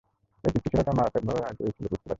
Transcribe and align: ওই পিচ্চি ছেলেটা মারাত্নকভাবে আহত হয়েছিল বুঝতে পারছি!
ওই 0.43 0.51
পিচ্চি 0.53 0.69
ছেলেটা 0.71 0.91
মারাত্নকভাবে 0.97 1.41
আহত 1.41 1.57
হয়েছিল 1.61 1.83
বুঝতে 1.83 1.95
পারছি! 1.95 2.09